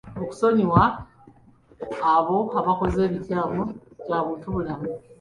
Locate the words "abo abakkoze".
2.15-2.99